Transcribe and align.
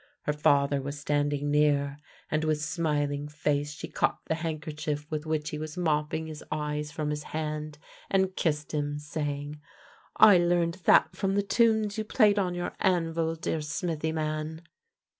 Her 0.23 0.33
father 0.33 0.79
v/as 0.79 0.99
standing 0.99 1.51
near, 1.51 1.99
and 2.31 2.43
with 2.43 2.59
smiling 2.59 3.27
face 3.27 3.71
she 3.71 3.87
caught 3.87 4.17
the 4.25 4.33
handkerchief 4.33 5.05
with 5.11 5.27
which 5.27 5.51
he 5.51 5.59
was 5.59 5.77
mopping 5.77 6.25
his 6.25 6.43
eyes 6.51 6.91
from 6.91 7.11
his 7.11 7.21
hand, 7.37 7.77
and 8.09 8.35
kissed 8.35 8.71
him, 8.71 8.97
saying:" 8.97 9.61
I 10.17 10.39
learned 10.39 10.81
that 10.85 11.15
from 11.15 11.35
the 11.35 11.43
tunes 11.43 11.99
you 11.99 12.03
played 12.03 12.39
on 12.39 12.55
your 12.55 12.73
anvil, 12.79 13.35
dear 13.35 13.61
smithy 13.61 14.11
man! 14.11 14.63